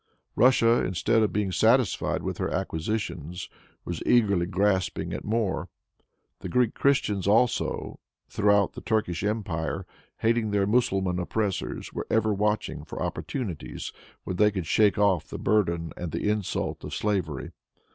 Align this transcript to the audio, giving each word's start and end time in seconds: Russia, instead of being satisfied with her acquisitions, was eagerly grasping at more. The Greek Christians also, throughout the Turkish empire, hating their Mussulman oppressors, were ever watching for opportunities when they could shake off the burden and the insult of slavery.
Russia, 0.35 0.83
instead 0.83 1.21
of 1.21 1.31
being 1.31 1.51
satisfied 1.51 2.23
with 2.23 2.39
her 2.39 2.49
acquisitions, 2.49 3.47
was 3.85 4.01
eagerly 4.03 4.47
grasping 4.47 5.13
at 5.13 5.23
more. 5.23 5.69
The 6.39 6.49
Greek 6.49 6.73
Christians 6.73 7.27
also, 7.27 7.99
throughout 8.27 8.73
the 8.73 8.81
Turkish 8.81 9.23
empire, 9.23 9.85
hating 10.21 10.49
their 10.49 10.65
Mussulman 10.65 11.19
oppressors, 11.19 11.93
were 11.93 12.07
ever 12.09 12.33
watching 12.33 12.83
for 12.83 12.99
opportunities 12.99 13.93
when 14.23 14.37
they 14.37 14.49
could 14.49 14.65
shake 14.65 14.97
off 14.97 15.27
the 15.29 15.37
burden 15.37 15.93
and 15.95 16.11
the 16.11 16.27
insult 16.27 16.83
of 16.83 16.95
slavery. 16.95 17.51